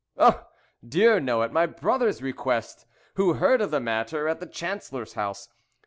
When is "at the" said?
4.27-4.47